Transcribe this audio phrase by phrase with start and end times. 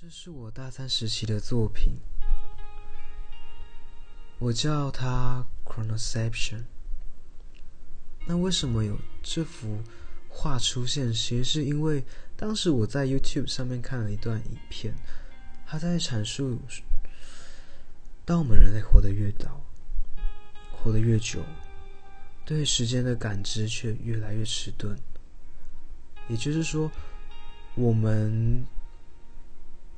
[0.00, 1.96] 这是我大三时期的作品，
[4.38, 6.58] 我叫它《Chronoception》。
[8.24, 9.82] 那为什么有这幅
[10.28, 11.12] 画出现？
[11.12, 12.04] 其实是因为
[12.36, 14.94] 当时我在 YouTube 上面看了一段影片，
[15.66, 16.60] 他在阐述：
[18.24, 19.60] 当我们人类活得越早，
[20.70, 21.42] 活得越久，
[22.44, 24.96] 对时间的感知却越来越迟钝。
[26.28, 26.88] 也就是说，
[27.74, 28.64] 我们。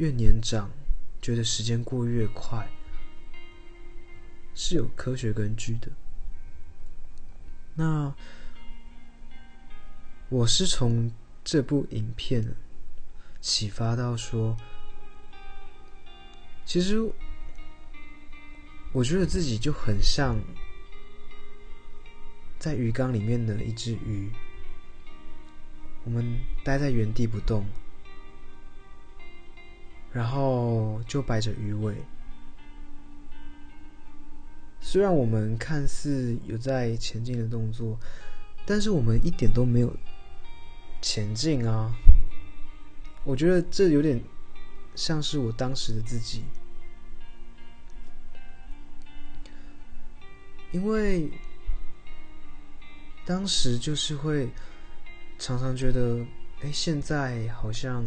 [0.00, 0.70] 越年长，
[1.20, 2.66] 觉得时间过越快，
[4.54, 5.92] 是有科学根据的。
[7.74, 8.10] 那
[10.30, 11.12] 我是从
[11.44, 12.42] 这部影片
[13.42, 14.56] 启发到说，
[16.64, 16.96] 其实
[18.94, 20.34] 我觉得自己就很像
[22.58, 24.32] 在鱼缸里面的一只鱼，
[26.04, 27.66] 我们待在原地不动。
[30.12, 31.94] 然后就摆着鱼尾，
[34.80, 37.96] 虽然我们看似有在前进的动作，
[38.66, 39.96] 但是我们一点都没有
[41.00, 41.94] 前进啊！
[43.22, 44.20] 我觉得这有点
[44.96, 46.42] 像是我当时的自己，
[50.72, 51.30] 因为
[53.24, 54.50] 当时就是会
[55.38, 56.26] 常常觉得，
[56.62, 58.04] 哎，现在好像。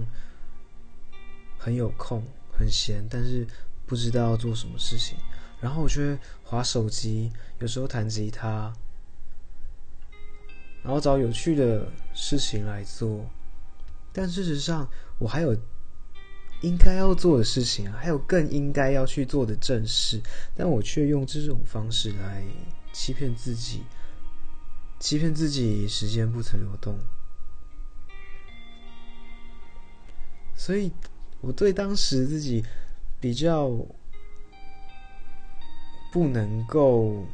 [1.64, 3.48] 很有空，很闲，但是
[3.86, 5.18] 不知道要做什么事情。
[5.62, 8.74] 然后我就会划手机，有时候弹吉他，
[10.84, 13.26] 然后找有趣的事情来做。
[14.12, 15.56] 但事实上，我还有
[16.60, 20.22] 应该要做的事情，还有更应该要去做的正事，
[20.58, 22.44] 但我却用这种方式来
[22.92, 23.84] 欺骗自己，
[25.00, 27.00] 欺骗自己时间不曾流动。
[30.58, 30.92] 所以。
[31.46, 32.64] 我对当时自己
[33.20, 33.70] 比较
[36.10, 37.26] 不能够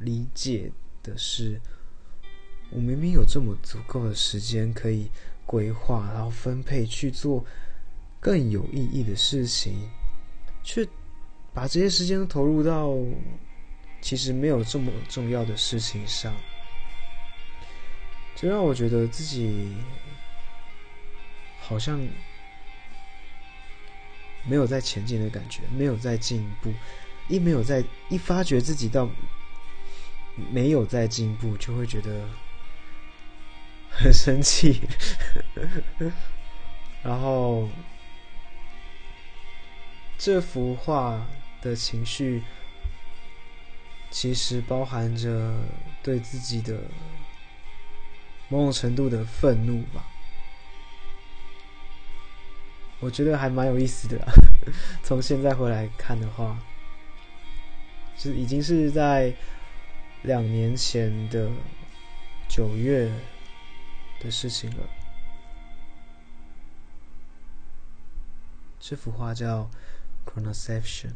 [0.00, 0.72] 理解
[1.04, 1.60] 的是，
[2.70, 5.08] 我明明有这么足够的时间可以
[5.46, 7.44] 规划，然后分配去做
[8.18, 9.88] 更有意义的事情，
[10.64, 10.84] 却
[11.52, 12.92] 把这些时间都投入到
[14.00, 16.34] 其实没有这么重要的事情上，
[18.34, 19.72] 这让我觉得自己
[21.60, 22.04] 好像。
[24.46, 26.72] 没有在前进的感觉，没有在进步，
[27.28, 29.08] 一没有在一发觉自己到
[30.50, 32.28] 没有在进步，就会觉得
[33.90, 34.80] 很生气，
[37.02, 37.68] 然后
[40.18, 41.26] 这幅画
[41.62, 42.42] 的情绪
[44.10, 45.54] 其实包含着
[46.02, 46.80] 对自己的
[48.48, 50.04] 某种程度的愤怒吧。
[53.04, 54.18] 我觉得还蛮有意思的，
[55.04, 56.58] 从现在回来看的话，
[58.16, 59.30] 是已经是在
[60.22, 61.50] 两年前的
[62.48, 63.12] 九月
[64.20, 64.88] 的事情了。
[68.80, 69.68] 这幅画叫
[70.30, 71.08] 《Chronoception》。